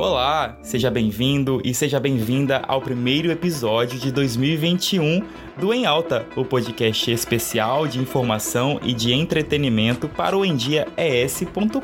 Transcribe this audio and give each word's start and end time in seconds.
Olá, 0.00 0.56
seja 0.62 0.92
bem-vindo 0.92 1.60
e 1.64 1.74
seja 1.74 1.98
bem-vinda 1.98 2.62
ao 2.68 2.80
primeiro 2.80 3.32
episódio 3.32 3.98
de 3.98 4.12
2021 4.12 5.24
do 5.56 5.74
Em 5.74 5.86
Alta, 5.86 6.24
o 6.36 6.44
podcast 6.44 7.10
especial 7.10 7.88
de 7.88 7.98
informação 7.98 8.78
e 8.84 8.92
de 8.94 9.12
entretenimento 9.12 10.08
para 10.08 10.38
o 10.38 10.44
endiaes.com.br. 10.44 11.78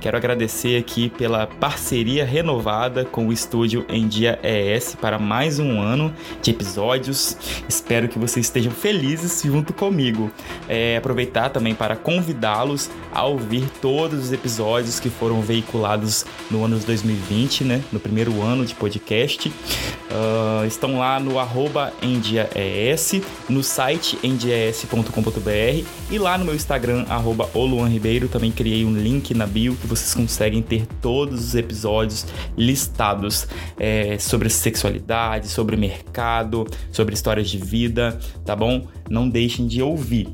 Quero 0.00 0.16
agradecer 0.16 0.78
aqui 0.78 1.10
pela 1.10 1.48
parceria 1.48 2.24
renovada 2.24 3.04
com 3.04 3.26
o 3.26 3.32
estúdio 3.32 3.84
Endia 3.88 4.38
ES 4.40 4.94
para 4.94 5.18
mais 5.18 5.58
um 5.58 5.80
ano 5.80 6.14
de 6.40 6.52
episódios. 6.52 7.36
Espero 7.68 8.08
que 8.08 8.20
vocês 8.20 8.46
estejam 8.46 8.70
felizes 8.70 9.42
junto 9.42 9.72
comigo. 9.72 10.30
É, 10.68 10.96
aproveitar 10.96 11.48
também 11.48 11.74
para 11.74 11.96
convidá-los 11.96 12.88
a 13.12 13.24
ouvir 13.24 13.68
todos 13.82 14.26
os 14.26 14.32
episódios 14.32 15.00
que 15.00 15.10
foram 15.10 15.40
veiculados 15.40 16.19
no 16.50 16.64
ano 16.64 16.78
de 16.78 16.86
2020, 16.86 17.64
né? 17.64 17.82
No 17.92 18.00
primeiro 18.00 18.42
ano 18.42 18.64
de 18.64 18.74
podcast. 18.74 19.48
Uh, 19.48 20.66
estão 20.66 20.98
lá 20.98 21.20
no 21.20 21.38
arroba 21.38 21.92
endiaes, 22.02 23.20
no 23.48 23.62
site 23.62 24.18
endiaes.com.br 24.24 25.84
e 26.10 26.18
lá 26.18 26.36
no 26.36 26.44
meu 26.44 26.54
Instagram, 26.54 27.04
arroba 27.08 27.48
Ribeiro, 27.88 28.26
também 28.26 28.50
criei 28.50 28.84
um 28.84 28.92
link 28.92 29.32
na 29.34 29.46
bio 29.46 29.76
que 29.76 29.86
vocês 29.86 30.12
conseguem 30.12 30.62
ter 30.62 30.86
todos 31.00 31.40
os 31.40 31.54
episódios 31.54 32.26
listados 32.56 33.46
é, 33.78 34.18
sobre 34.18 34.50
sexualidade, 34.50 35.48
sobre 35.48 35.76
mercado, 35.76 36.66
sobre 36.92 37.14
histórias 37.14 37.48
de 37.48 37.58
vida, 37.58 38.18
tá 38.44 38.56
bom? 38.56 38.86
Não 39.08 39.28
deixem 39.28 39.66
de 39.66 39.80
ouvir. 39.80 40.28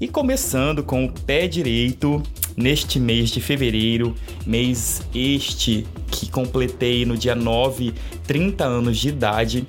E 0.00 0.08
começando 0.08 0.82
com 0.82 1.04
o 1.04 1.12
pé 1.12 1.46
direito, 1.46 2.22
neste 2.56 3.00
mês 3.00 3.30
de 3.30 3.40
fevereiro, 3.40 4.14
mês 4.46 5.02
este 5.14 5.86
que 6.10 6.30
completei 6.30 7.04
no 7.06 7.16
dia 7.16 7.34
9, 7.34 7.94
30 8.26 8.64
anos 8.64 8.98
de 8.98 9.08
idade. 9.08 9.66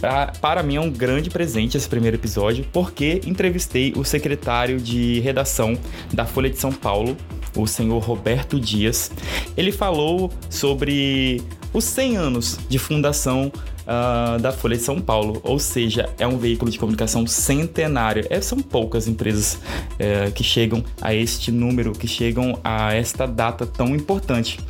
Pra, 0.00 0.26
para 0.40 0.62
mim 0.62 0.76
é 0.76 0.80
um 0.80 0.90
grande 0.90 1.30
presente 1.30 1.76
esse 1.76 1.88
primeiro 1.88 2.16
episódio, 2.16 2.66
porque 2.72 3.20
entrevistei 3.24 3.92
o 3.96 4.04
secretário 4.04 4.80
de 4.80 5.20
redação 5.20 5.78
da 6.12 6.24
Folha 6.24 6.50
de 6.50 6.58
São 6.58 6.72
Paulo, 6.72 7.16
o 7.56 7.66
senhor 7.66 8.02
Roberto 8.02 8.58
Dias. 8.58 9.10
Ele 9.56 9.70
falou 9.70 10.30
sobre 10.50 11.40
os 11.74 11.84
100 11.84 12.16
anos 12.16 12.58
de 12.68 12.78
fundação 12.78 13.52
uh, 13.84 14.38
da 14.38 14.52
Folha 14.52 14.76
de 14.76 14.82
São 14.82 15.00
Paulo, 15.00 15.40
ou 15.42 15.58
seja, 15.58 16.08
é 16.18 16.26
um 16.26 16.38
veículo 16.38 16.70
de 16.70 16.78
comunicação 16.78 17.26
centenário. 17.26 18.24
É, 18.30 18.40
são 18.40 18.60
poucas 18.60 19.06
empresas 19.06 19.54
uh, 19.54 20.32
que 20.32 20.44
chegam 20.44 20.84
a 21.00 21.12
este 21.12 21.50
número, 21.50 21.92
que 21.92 22.06
chegam 22.06 22.58
a 22.62 22.94
esta 22.94 23.26
data 23.26 23.66
tão 23.66 23.94
importante. 23.94 24.60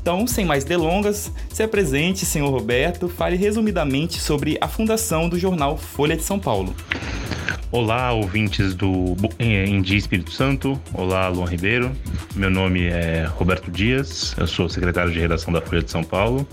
Então, 0.00 0.26
sem 0.26 0.44
mais 0.44 0.64
delongas, 0.64 1.30
se 1.52 1.62
apresente, 1.62 2.26
senhor 2.26 2.50
Roberto, 2.50 3.08
fale 3.08 3.36
resumidamente 3.36 4.20
sobre 4.20 4.58
a 4.60 4.66
fundação 4.66 5.28
do 5.28 5.38
jornal 5.38 5.76
Folha 5.76 6.16
de 6.16 6.22
São 6.22 6.38
Paulo. 6.38 6.74
Olá, 7.72 8.10
ouvintes 8.10 8.74
do 8.74 9.14
Indi 9.38 9.96
Espírito 9.96 10.32
Santo. 10.32 10.80
Olá, 10.92 11.28
Luan 11.28 11.46
Ribeiro. 11.46 11.92
Meu 12.34 12.50
nome 12.50 12.86
é 12.86 13.24
Roberto 13.36 13.70
Dias, 13.70 14.34
eu 14.36 14.48
sou 14.48 14.68
secretário 14.68 15.12
de 15.12 15.20
redação 15.20 15.52
da 15.52 15.60
Folha 15.60 15.80
de 15.80 15.88
São 15.88 16.02
Paulo, 16.02 16.44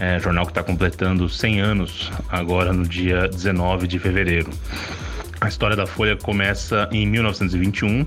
é, 0.00 0.18
jornal 0.18 0.46
que 0.46 0.50
está 0.50 0.62
completando 0.62 1.28
100 1.28 1.60
anos 1.60 2.10
agora 2.30 2.72
no 2.72 2.88
dia 2.88 3.28
19 3.28 3.86
de 3.86 3.98
fevereiro. 3.98 4.48
A 5.42 5.48
história 5.48 5.74
da 5.74 5.88
Folha 5.88 6.16
começa 6.16 6.88
em 6.92 7.04
1921, 7.04 8.06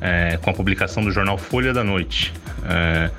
é, 0.00 0.38
com 0.38 0.48
a 0.48 0.54
publicação 0.54 1.04
do 1.04 1.10
jornal 1.10 1.36
Folha 1.36 1.74
da 1.74 1.84
Noite. 1.84 2.32
É, 2.66 3.10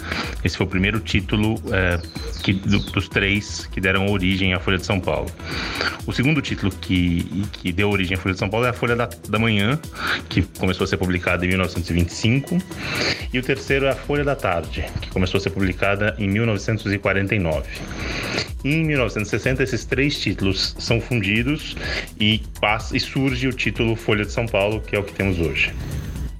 esse 0.43 0.57
foi 0.57 0.65
o 0.65 0.69
primeiro 0.69 0.99
título 0.99 1.53
é, 1.71 2.02
que, 2.41 2.53
do, 2.53 2.79
dos 2.79 3.07
três 3.07 3.67
que 3.67 3.79
deram 3.79 4.07
origem 4.07 4.55
à 4.55 4.59
Folha 4.59 4.80
de 4.80 4.86
São 4.87 4.99
Paulo. 4.99 5.30
O 6.08 6.11
segundo 6.11 6.42
título 6.42 6.71
que, 6.71 7.45
que 7.52 7.71
deu 7.71 7.92
origem 7.92 8.17
à 8.17 8.20
Folha 8.20 8.33
de 8.33 8.39
São 8.39 8.49
Paulo 8.49 8.65
é 8.65 8.70
a 8.70 8.73
Folha 8.73 8.95
da, 8.95 9.08
da 9.30 9.37
Manhã, 9.37 9.80
que 10.27 10.41
começou 10.41 10.86
a 10.86 10.87
ser 10.87 10.97
publicada 10.97 11.45
em 11.45 11.49
1925. 11.49 12.58
E 13.31 13.37
o 13.37 13.43
terceiro 13.43 13.86
é 13.86 13.91
a 13.91 13.95
Folha 13.95 14.23
da 14.23 14.36
Tarde, 14.36 14.83
que 14.99 15.09
começou 15.09 15.37
a 15.37 15.41
ser 15.41 15.52
publicada 15.52 16.15
em 16.17 16.27
1949. 16.27 18.55
Em 18.65 18.83
1960, 18.83 19.61
esses 19.61 19.86
três 19.86 20.20
títulos 20.20 20.76
são 20.80 20.99
fundidos 20.99 21.76
e, 22.20 22.42
passa, 22.59 22.98
e 22.98 22.99
surge 22.99 23.48
o 23.48 23.53
título 23.53 23.95
Folha 23.95 24.26
de 24.26 24.31
São 24.31 24.48
Paulo, 24.48 24.81
que 24.81 24.95
é 24.95 24.99
o 24.99 25.03
que 25.03 25.14
temos 25.14 25.39
hoje. 25.39 25.71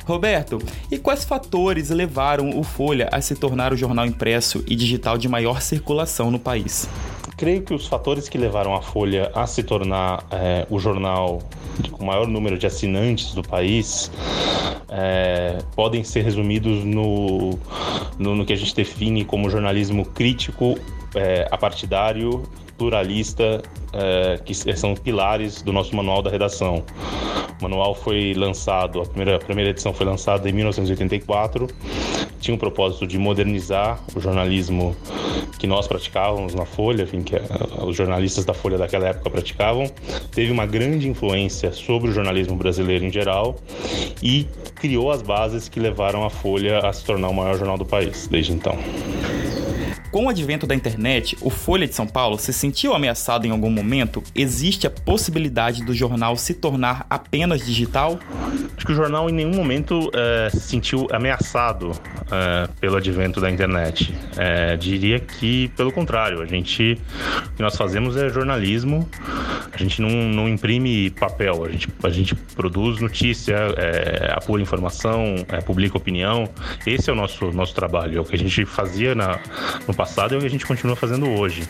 Roberto, 0.04 0.58
e 0.92 0.98
quais 0.98 1.24
fatores 1.24 1.92
levaram 1.92 2.58
o 2.58 2.64
Folha 2.64 3.10
a 3.12 3.22
se 3.22 3.36
tornar 3.36 3.72
o 3.74 3.78
jornal 3.78 4.08
impresso 4.08 4.64
e 4.66 4.76
digital 4.76 5.20
de 5.20 5.30
maior 5.30 5.62
circulação 5.62 6.32
no 6.32 6.40
país? 6.40 6.90
Creio 7.38 7.62
que 7.62 7.76
os 7.76 7.86
fatores 7.86 8.28
que 8.28 8.40
levaram 8.40 8.74
a 8.74 8.82
Folha 8.82 9.32
a 9.36 9.46
se 9.46 9.62
tornar 9.62 10.26
é, 10.32 10.66
o 10.68 10.80
jornal 10.80 11.44
com 11.92 12.04
o 12.04 12.08
maior 12.08 12.28
número 12.28 12.58
de 12.58 12.66
assinantes 12.66 13.36
do 13.36 13.44
país 13.44 14.10
é, 14.90 15.60
podem 15.76 16.04
ser 16.04 16.24
resumidos 16.24 16.84
no, 16.84 17.60
no, 18.18 18.34
no, 18.34 18.46
que 18.46 18.54
a 18.54 18.56
gente 18.56 18.76
define 18.76 19.24
como 19.24 19.48
jornalismo 19.48 20.06
crítico 20.06 20.76
é, 21.16 21.48
apartidário, 21.52 22.44
pluralista, 22.78 23.62
é, 23.94 24.40
que 24.44 24.54
são 24.54 24.96
pilares 24.96 25.62
do 25.62 25.72
nosso 25.72 25.96
manual 25.96 26.22
da 26.22 26.30
redação. 26.30 26.84
O 27.60 27.64
manual 27.64 27.96
foi 27.96 28.34
lançado, 28.34 29.02
a 29.02 29.06
primeira, 29.06 29.38
a 29.38 29.40
primeira 29.40 29.70
edição 29.70 29.94
foi 29.94 30.06
lançada 30.06 30.50
em 30.50 30.52
1984, 30.52 31.68
tinha 32.40 32.54
o 32.54 32.58
propósito 32.58 33.08
de 33.08 33.18
modernizar 33.18 34.00
o 34.14 34.20
jornalismo 34.20 34.96
que 35.58 35.66
nós 35.66 35.88
praticávamos 35.88 36.54
na 36.54 36.66
Folha, 36.66 37.04
enfim, 37.04 37.22
que 37.22 37.36
é, 37.36 37.42
os 37.82 37.96
jornalistas 37.96 38.44
da 38.44 38.54
Folha 38.54 38.78
daquela 38.78 39.08
época 39.08 39.30
praticavam, 39.30 39.90
teve 40.32 40.52
uma 40.52 40.66
grande 40.66 41.08
influência 41.08 41.72
sobre 41.72 42.10
o 42.10 42.14
jornalismo 42.14 42.56
brasileiro 42.56 43.06
em 43.06 43.12
geral 43.12 43.56
e 44.22 44.46
criou 44.76 45.12
as 45.12 45.22
bases 45.22 45.70
que 45.70 45.80
levaram 45.80 46.26
a 46.26 46.30
Folha 46.30 46.80
a 46.80 46.92
se 46.92 47.06
tornar 47.06 47.30
o 47.30 47.34
maior 47.34 47.58
jornal 47.58 47.78
do 47.78 47.86
país 47.86 48.28
desde 48.28 48.52
então. 48.52 48.78
Com 50.16 50.28
o 50.28 50.30
advento 50.30 50.66
da 50.66 50.74
internet, 50.74 51.38
o 51.42 51.50
Folha 51.50 51.86
de 51.86 51.94
São 51.94 52.08
Paulo 52.08 52.40
se 52.40 52.54
sentiu 52.54 52.94
ameaçado 52.94 53.46
em 53.46 53.50
algum 53.50 53.70
momento? 53.70 54.24
Existe 54.34 54.88
a 54.88 54.90
possibilidade 54.90 55.84
do 55.84 55.94
jornal 55.94 56.38
se 56.38 56.54
tornar 56.54 57.06
apenas 57.10 57.66
digital? 57.66 58.18
Acho 58.78 58.86
que 58.86 58.94
o 58.94 58.96
jornal 58.96 59.30
em 59.30 59.34
nenhum 59.34 59.54
momento 59.54 60.10
é, 60.14 60.50
se 60.52 60.62
sentiu 60.62 61.06
ameaçado 61.12 61.92
é, 62.32 62.70
pelo 62.80 62.96
advento 62.96 63.42
da 63.42 63.52
internet. 63.52 64.16
É, 64.38 64.78
diria 64.78 65.20
que, 65.20 65.68
pelo 65.76 65.92
contrário, 65.92 66.42
a 66.42 66.46
gente, 66.46 66.98
o 67.48 67.50
que 67.50 67.62
nós 67.62 67.76
fazemos 67.76 68.16
é 68.16 68.30
jornalismo, 68.30 69.06
a 69.70 69.78
gente 69.78 70.02
não, 70.02 70.10
não 70.10 70.48
imprime 70.48 71.10
papel, 71.10 71.66
a 71.66 71.70
gente, 71.70 71.90
a 72.02 72.10
gente 72.10 72.34
produz 72.56 73.02
notícia, 73.02 73.58
apura 74.34 74.62
informação, 74.62 75.36
publica 75.66 75.98
opinião. 75.98 76.48
Esse 76.88 77.10
é 77.10 77.14
o 77.14 77.16
nosso, 77.18 77.52
nosso 77.52 77.76
trabalho, 77.76 78.18
é 78.18 78.22
o 78.22 78.24
que 78.24 78.36
a 78.36 78.40
gente 78.40 78.66
fazia 78.66 79.14
na, 79.14 79.38
no 79.86 79.94
passado 79.94 80.05
passado 80.06 80.36
e 80.36 80.38
o 80.38 80.40
que 80.40 80.46
a 80.46 80.50
gente 80.50 80.66
continua 80.66 80.96
fazendo 80.96 81.28
hoje. 81.28 81.64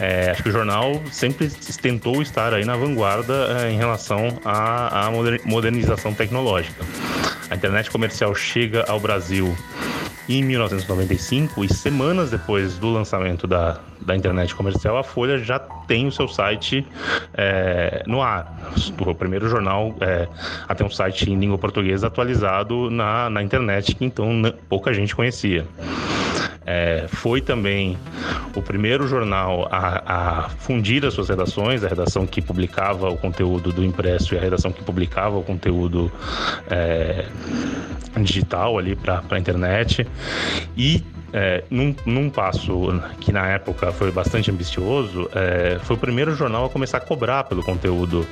É, 0.00 0.30
acho 0.30 0.42
que 0.42 0.48
o 0.48 0.52
jornal 0.52 1.00
sempre 1.12 1.48
tentou 1.80 2.20
estar 2.20 2.52
aí 2.52 2.64
na 2.64 2.76
vanguarda 2.76 3.62
é, 3.62 3.70
em 3.70 3.76
relação 3.76 4.40
à, 4.44 5.06
à 5.06 5.10
modernização 5.44 6.12
tecnológica. 6.12 6.84
A 7.48 7.54
internet 7.54 7.90
comercial 7.90 8.34
chega 8.34 8.84
ao 8.88 8.98
Brasil 8.98 9.56
em 10.28 10.42
1995 10.42 11.64
e 11.64 11.72
semanas 11.72 12.30
depois 12.30 12.78
do 12.78 12.90
lançamento 12.90 13.46
da, 13.46 13.80
da 14.00 14.16
internet 14.16 14.54
comercial, 14.54 14.96
a 14.96 15.02
Folha 15.02 15.38
já 15.38 15.58
tem 15.58 16.06
o 16.06 16.12
seu 16.12 16.28
site 16.28 16.86
é, 17.34 18.02
no 18.06 18.22
ar. 18.22 18.72
O 18.98 19.14
primeiro 19.14 19.48
jornal 19.48 19.94
é, 20.00 20.28
a 20.68 20.74
ter 20.74 20.84
um 20.84 20.90
site 20.90 21.30
em 21.30 21.38
língua 21.38 21.58
portuguesa 21.58 22.06
atualizado 22.06 22.90
na, 22.90 23.28
na 23.28 23.42
internet, 23.42 23.94
que 23.94 24.04
então 24.04 24.30
pouca 24.68 24.92
gente 24.94 25.16
conhecia. 25.16 25.66
É, 26.72 27.08
foi 27.08 27.40
também 27.40 27.98
o 28.54 28.62
primeiro 28.62 29.04
jornal 29.08 29.66
a, 29.72 30.44
a, 30.44 30.48
fundir 30.50 31.04
as 31.04 31.12
suas 31.12 31.28
redações, 31.28 31.82
a 31.82 31.88
redação 31.88 32.24
que 32.28 32.40
publicava 32.40 33.10
o 33.10 33.16
conteúdo 33.16 33.72
do 33.72 33.84
impresso 33.84 34.36
e 34.36 34.38
a 34.38 34.40
redação 34.40 34.70
que 34.70 34.80
publicava 34.80 35.36
o 35.36 35.42
conteúdo 35.42 36.12
é, 36.70 37.26
digital 38.22 38.78
ali 38.78 38.94
para 38.94 39.20
a 39.28 39.38
internet. 39.40 40.06
E 40.76 41.02
é, 41.32 41.64
num, 41.70 41.94
num, 42.04 42.30
passo 42.30 43.00
que 43.20 43.32
na 43.32 43.46
época 43.48 43.92
foi 43.92 44.10
bastante 44.10 44.50
ambicioso, 44.50 45.28
é, 45.34 45.78
foi 45.82 45.96
o 45.96 45.98
primeiro 45.98 46.34
jornal 46.34 46.66
a 46.66 46.68
começar 46.68 46.98
a 46.98 47.00
cobrar 47.00 47.44
pelo 47.44 47.62
conteúdo 47.62 48.26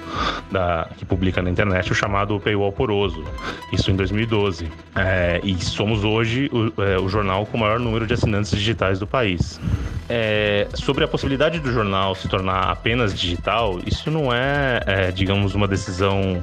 da, 0.50 0.88
que 0.96 1.04
publica 1.04 1.42
na 1.42 1.50
internet, 1.50 1.90
o 1.92 1.94
chamado 1.94 2.38
paywall 2.40 2.72
poroso. 2.72 3.24
Isso 3.72 3.90
em 3.90 3.96
2012. 3.96 4.70
É, 4.96 5.40
e 5.42 5.62
somos 5.64 6.04
hoje 6.04 6.50
o, 6.52 6.82
é, 6.82 6.98
o 6.98 7.08
jornal 7.08 7.46
com 7.46 7.56
o 7.56 7.60
maior 7.60 7.78
número 7.78 8.06
de 8.06 8.14
assinantes 8.14 8.50
digitais 8.50 8.98
do 8.98 9.06
país. 9.06 9.60
É, 10.08 10.66
sobre 10.74 11.04
a 11.04 11.08
possibilidade 11.08 11.58
do 11.60 11.72
jornal 11.72 12.14
se 12.14 12.28
tornar 12.28 12.70
apenas 12.70 13.14
digital, 13.14 13.78
isso 13.84 14.10
não 14.10 14.32
é, 14.32 14.80
é, 14.86 15.12
digamos, 15.12 15.54
uma 15.54 15.68
decisão 15.68 16.42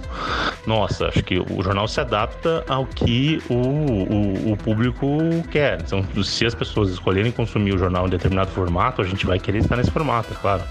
nossa. 0.67 1.07
Acho 1.07 1.23
que 1.23 1.39
o 1.39 1.63
jornal 1.63 1.87
se 1.87 1.99
adapta 1.99 2.63
ao 2.67 2.85
que 2.85 3.41
o, 3.49 3.53
o, 3.55 4.51
o 4.53 4.57
público 4.57 5.17
quer. 5.51 5.81
Então, 5.81 6.05
se 6.23 6.45
as 6.45 6.53
pessoas 6.53 6.91
escolherem 6.91 7.31
consumir 7.31 7.73
o 7.73 7.77
jornal 7.77 8.07
em 8.07 8.09
determinado 8.09 8.51
formato, 8.51 9.01
a 9.01 9.05
gente 9.05 9.25
vai 9.25 9.39
querer 9.39 9.59
estar 9.59 9.75
nesse 9.75 9.91
formato, 9.91 10.33
é 10.33 10.35
claro. 10.35 10.63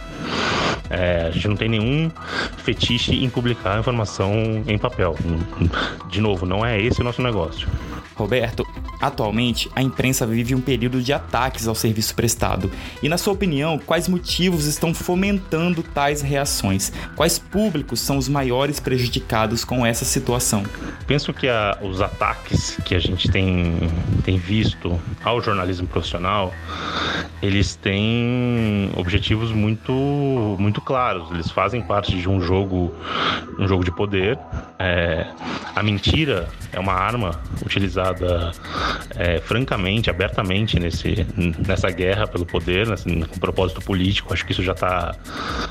É, 0.91 1.27
a 1.27 1.31
gente 1.31 1.49
não 1.49 1.57
tem 1.57 1.69
nenhum 1.69 2.11
fetiche 2.59 3.25
em 3.25 3.29
publicar 3.29 3.79
informação 3.79 4.63
em 4.67 4.79
papel. 4.79 5.17
De 6.09 6.21
novo, 6.21 6.47
não 6.47 6.65
é 6.65 6.81
esse 6.81 7.01
o 7.01 7.05
nosso 7.05 7.23
negócio. 7.23 7.69
Roberto, 8.15 8.65
atualmente 9.01 9.71
a 9.75 9.83
imprensa 9.83 10.27
vive 10.27 10.55
um 10.55 10.61
período 10.61 11.03
de 11.03 11.13
ataques 11.13 11.67
ao 11.67 11.75
serviço 11.75 12.15
prestado. 12.15 12.71
E, 13.03 13.09
na 13.09 13.19
sua 13.19 13.33
opinião, 13.33 13.79
quais 13.79 14.09
motivos 14.09 14.67
estão 14.67 14.95
fomentando 14.95 15.83
tais 15.83 16.21
reações? 16.23 16.93
Quais 17.17 17.39
públicos 17.39 18.01
são 18.01 18.17
os 18.17 18.29
maiores 18.29 18.81
prejudicados 18.81 19.65
com 19.65 19.85
essa 19.85 20.05
situação? 20.05 20.65
Penso 21.07 21.33
que 21.33 21.49
a, 21.49 21.79
os 21.83 22.01
ataques 22.01 22.79
que 22.85 22.95
a 22.95 22.99
gente 22.99 23.31
tem, 23.31 23.77
tem 24.25 24.39
visto 24.39 25.01
ao 25.23 25.41
jornalismo 25.41 25.87
profissional, 25.87 26.53
eles 27.43 27.77
têm 27.77 28.91
objetivos 28.97 29.53
muito, 29.53 29.93
muito 30.59 30.81
claros. 30.81 31.31
Eles 31.31 31.51
fazem 31.51 31.83
parte 31.83 32.17
de 32.17 32.29
um 32.29 32.41
jogo, 32.41 32.95
um 33.59 33.67
jogo 33.67 33.85
de 33.85 33.91
poder. 33.91 34.39
É, 34.79 35.27
a 35.75 35.83
mentira 35.83 36.49
é 36.73 36.81
uma 36.81 36.93
arma 36.93 37.41
utilizada 37.65 38.53
é, 39.17 39.41
francamente, 39.41 40.09
abertamente 40.09 40.79
nesse, 40.79 41.27
nessa 41.67 41.91
guerra 41.91 42.27
pelo 42.27 42.47
poder, 42.47 42.87
nesse, 42.87 43.05
com 43.05 43.39
propósito 43.39 43.81
político. 43.81 44.33
Acho 44.33 44.45
que 44.47 44.53
isso 44.53 44.63
já 44.63 44.73
está 44.73 45.15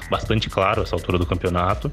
bastante 0.10 0.50
claro 0.50 0.84
essa 0.84 0.96
altura 0.96 1.18
do 1.18 1.26
campeonato. 1.26 1.92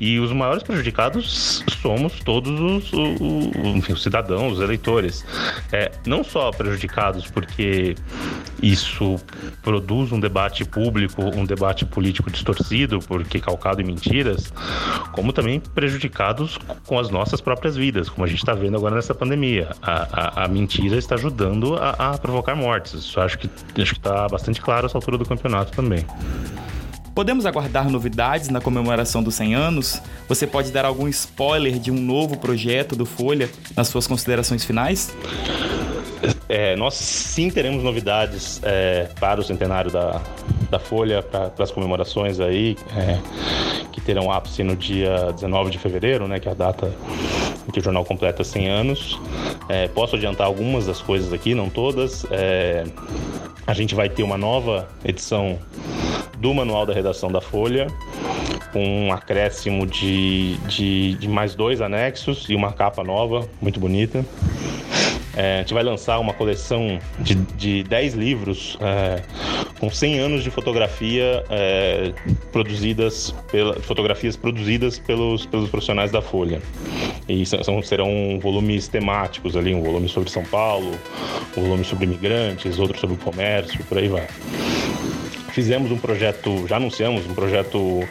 E 0.00 0.18
os 0.20 0.32
maiores 0.32 0.62
prejudicados 0.62 1.64
somos 1.82 2.20
todos 2.20 2.52
os, 2.60 2.92
os, 2.92 3.56
enfim, 3.76 3.92
os 3.92 4.02
cidadãos, 4.02 4.54
os 4.54 4.60
eleitores. 4.60 5.24
É, 5.72 5.90
não 6.06 6.22
só 6.22 6.50
prejudicados 6.50 7.26
porque 7.26 7.96
isso 8.62 9.16
produz 9.62 10.12
um 10.12 10.20
debate 10.20 10.64
público, 10.64 11.22
um 11.22 11.44
debate 11.44 11.84
político 11.84 12.30
distorcido, 12.30 12.98
porque 13.00 13.40
calcado 13.40 13.80
em 13.80 13.84
mentiras, 13.84 14.52
como 15.12 15.32
também 15.32 15.60
prejudicados 15.60 16.58
com 16.86 16.98
as 16.98 17.10
nossas 17.10 17.40
próprias 17.40 17.76
vidas, 17.76 18.08
como 18.08 18.24
a 18.24 18.28
gente 18.28 18.38
está 18.38 18.54
vendo 18.54 18.76
agora 18.76 18.94
nessa 18.94 19.14
pandemia. 19.14 19.70
A, 19.82 20.42
a, 20.42 20.44
a 20.44 20.48
mentira 20.48 20.96
está 20.96 21.14
ajudando 21.14 21.76
a, 21.76 21.90
a, 21.90 22.18
provocar 22.18 22.54
mortes. 22.54 22.94
Isso 22.94 23.20
acho 23.20 23.38
que 23.38 23.48
acho 23.80 23.94
que 23.94 24.00
está 24.00 24.28
bastante 24.28 24.60
claro 24.60 24.86
essa 24.86 24.96
altura 24.96 25.18
do 25.18 25.24
campeonato 25.24 25.72
também. 25.72 26.04
Podemos 27.18 27.46
aguardar 27.46 27.90
novidades 27.90 28.48
na 28.48 28.60
comemoração 28.60 29.24
dos 29.24 29.34
100 29.34 29.52
anos? 29.56 30.00
Você 30.28 30.46
pode 30.46 30.70
dar 30.70 30.84
algum 30.84 31.08
spoiler 31.08 31.76
de 31.76 31.90
um 31.90 32.00
novo 32.00 32.38
projeto 32.38 32.94
do 32.94 33.04
Folha 33.04 33.50
nas 33.76 33.88
suas 33.88 34.06
considerações 34.06 34.64
finais? 34.64 35.12
É, 36.48 36.76
nós 36.76 36.94
sim 36.94 37.50
teremos 37.50 37.82
novidades 37.82 38.60
é, 38.62 39.08
para 39.18 39.40
o 39.40 39.42
centenário 39.42 39.90
da, 39.90 40.22
da 40.70 40.78
Folha, 40.78 41.20
para 41.20 41.50
as 41.58 41.72
comemorações 41.72 42.38
aí, 42.38 42.76
é, 42.96 43.18
que 43.90 44.00
terão 44.00 44.30
ápice 44.30 44.62
no 44.62 44.76
dia 44.76 45.32
19 45.32 45.70
de 45.70 45.78
fevereiro, 45.80 46.28
né, 46.28 46.38
que 46.38 46.46
é 46.46 46.52
a 46.52 46.54
data 46.54 46.94
em 47.66 47.72
que 47.72 47.80
o 47.80 47.82
jornal 47.82 48.04
completa 48.04 48.44
100 48.44 48.68
anos. 48.68 49.20
É, 49.68 49.88
posso 49.88 50.14
adiantar 50.14 50.46
algumas 50.46 50.86
das 50.86 51.02
coisas 51.02 51.32
aqui, 51.32 51.52
não 51.52 51.68
todas. 51.68 52.24
É, 52.30 52.84
a 53.66 53.74
gente 53.74 53.96
vai 53.96 54.08
ter 54.08 54.22
uma 54.22 54.38
nova 54.38 54.88
edição 55.04 55.58
do 56.40 56.54
Manual 56.54 56.86
da 56.86 56.92
Redação 56.92 57.30
da 57.30 57.40
Folha, 57.40 57.86
com 58.72 59.06
um 59.06 59.12
acréscimo 59.12 59.86
de, 59.86 60.56
de, 60.68 61.14
de 61.14 61.28
mais 61.28 61.54
dois 61.54 61.80
anexos 61.80 62.46
e 62.48 62.54
uma 62.54 62.72
capa 62.72 63.02
nova, 63.02 63.48
muito 63.60 63.80
bonita. 63.80 64.24
É, 65.36 65.56
a 65.56 65.58
gente 65.58 65.72
vai 65.72 65.84
lançar 65.84 66.18
uma 66.18 66.34
coleção 66.34 66.98
de, 67.20 67.36
de 67.36 67.84
10 67.84 68.14
livros 68.14 68.76
é, 68.80 69.22
com 69.78 69.88
100 69.88 70.18
anos 70.18 70.42
de 70.42 70.50
fotografia 70.50 71.44
é, 71.48 72.12
produzidas 72.50 73.32
pela, 73.48 73.74
fotografias 73.74 74.36
produzidas 74.36 74.98
pelos, 74.98 75.46
pelos 75.46 75.70
profissionais 75.70 76.10
da 76.10 76.20
Folha. 76.20 76.60
E 77.28 77.46
são, 77.46 77.80
serão 77.82 78.40
volumes 78.42 78.88
temáticos 78.88 79.56
ali, 79.56 79.72
um 79.72 79.82
volume 79.82 80.08
sobre 80.08 80.28
São 80.28 80.42
Paulo, 80.44 80.90
um 81.56 81.62
volume 81.62 81.84
sobre 81.84 82.06
imigrantes, 82.06 82.76
outro 82.80 82.98
sobre 82.98 83.16
comércio, 83.18 83.84
por 83.84 83.96
aí 83.96 84.08
vai. 84.08 84.26
Fizemos 85.58 85.90
um 85.90 85.98
projeto, 85.98 86.68
já 86.68 86.76
anunciamos 86.76 87.26
um 87.26 87.34
projeto 87.34 88.08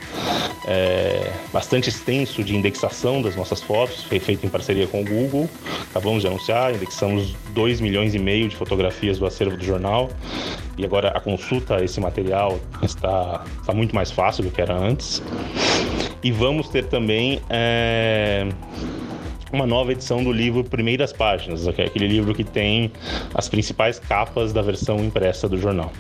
é, 0.68 1.32
bastante 1.54 1.88
extenso 1.88 2.44
de 2.44 2.54
indexação 2.54 3.22
das 3.22 3.38
nossas 3.38 3.64
fotos, 3.64 4.04
feito 4.04 4.46
em 4.46 4.50
parceria 4.50 4.86
com 4.86 5.00
o 5.00 5.06
Google. 5.06 5.50
Acabamos 5.90 6.24
de 6.24 6.28
anunciar, 6.28 6.76
indexamos 6.76 7.34
2 7.54 7.80
milhões 7.80 8.14
e 8.14 8.20
meio 8.20 8.50
de 8.50 8.56
fotografias 8.58 9.18
do 9.18 9.26
acervo 9.26 9.56
do 9.56 9.64
jornal. 9.64 10.10
E 10.78 10.84
agora 10.84 11.08
a 11.08 11.22
consulta 11.22 11.78
a 11.78 11.84
esse 11.86 12.02
material 12.02 12.60
está, 12.84 13.46
está 13.62 13.74
muito 13.74 13.96
mais 13.96 14.12
fácil 14.12 14.44
do 14.44 14.52
que 14.52 14.62
era 14.62 14.78
antes. 14.78 15.24
E 16.22 16.34
vamos 16.34 16.68
ter 16.68 16.88
também 16.88 17.42
é, 17.50 18.46
uma 19.54 19.66
nova 19.66 19.94
edição 19.94 20.22
do 20.22 20.34
livro 20.34 20.66
Primeiras 20.66 21.14
Páginas, 21.14 21.66
aquele 21.66 22.10
livro 22.10 22.36
que 22.36 22.44
tem 22.44 22.92
as 23.34 23.48
principais 23.48 24.00
capas 24.00 24.52
da 24.52 24.62
versão 24.62 24.98
impressa 24.98 25.48
do 25.48 25.58
jornal. 25.58 25.94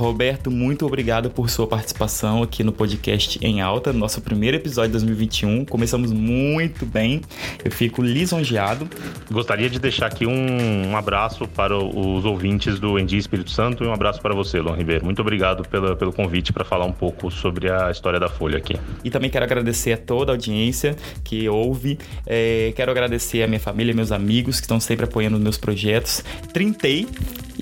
Roberto, 0.00 0.50
muito 0.50 0.86
obrigado 0.86 1.28
por 1.28 1.50
sua 1.50 1.66
participação 1.66 2.42
aqui 2.42 2.64
no 2.64 2.72
podcast 2.72 3.38
em 3.42 3.60
alta, 3.60 3.92
nosso 3.92 4.22
primeiro 4.22 4.56
episódio 4.56 4.88
de 4.88 4.92
2021. 4.92 5.66
Começamos 5.66 6.10
muito 6.10 6.86
bem, 6.86 7.20
eu 7.62 7.70
fico 7.70 8.02
lisonjeado. 8.02 8.88
Gostaria 9.30 9.68
de 9.68 9.78
deixar 9.78 10.06
aqui 10.06 10.24
um, 10.26 10.88
um 10.88 10.96
abraço 10.96 11.46
para 11.48 11.76
os 11.76 12.24
ouvintes 12.24 12.80
do 12.80 12.98
Endi 12.98 13.18
Espírito 13.18 13.50
Santo 13.50 13.84
e 13.84 13.86
um 13.86 13.92
abraço 13.92 14.22
para 14.22 14.34
você, 14.34 14.58
Luan 14.58 14.74
Ribeiro. 14.74 15.04
Muito 15.04 15.20
obrigado 15.20 15.68
pela, 15.68 15.94
pelo 15.94 16.14
convite 16.14 16.50
para 16.50 16.64
falar 16.64 16.86
um 16.86 16.92
pouco 16.92 17.30
sobre 17.30 17.70
a 17.70 17.90
história 17.90 18.18
da 18.18 18.30
Folha 18.30 18.56
aqui. 18.56 18.76
E 19.04 19.10
também 19.10 19.28
quero 19.28 19.44
agradecer 19.44 19.92
a 19.92 19.98
toda 19.98 20.32
a 20.32 20.34
audiência 20.34 20.96
que 21.22 21.46
ouve. 21.46 21.98
É, 22.26 22.72
quero 22.74 22.90
agradecer 22.90 23.42
a 23.42 23.46
minha 23.46 23.60
família, 23.60 23.92
meus 23.92 24.12
amigos 24.12 24.60
que 24.60 24.64
estão 24.64 24.80
sempre 24.80 25.04
apoiando 25.04 25.36
os 25.36 25.42
meus 25.42 25.58
projetos. 25.58 26.24
Trintei 26.54 27.06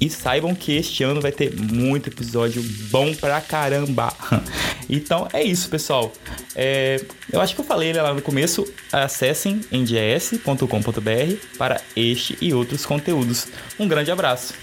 e 0.00 0.08
saibam 0.08 0.54
que 0.54 0.76
este 0.76 1.02
ano 1.02 1.20
vai 1.20 1.32
ter 1.32 1.54
muito 1.54 2.08
episódio 2.08 2.62
bom 2.90 3.14
pra 3.14 3.40
caramba. 3.40 4.12
Então 4.90 5.28
é 5.34 5.42
isso, 5.42 5.68
pessoal. 5.68 6.10
É, 6.56 7.04
eu 7.30 7.42
acho 7.42 7.54
que 7.54 7.60
eu 7.60 7.64
falei 7.64 7.92
lá 7.92 8.14
no 8.14 8.22
começo. 8.22 8.66
Acessem 8.90 9.60
nds.com.br 9.70 11.46
para 11.58 11.78
este 11.94 12.38
e 12.40 12.54
outros 12.54 12.86
conteúdos. 12.86 13.48
Um 13.78 13.86
grande 13.86 14.10
abraço. 14.10 14.54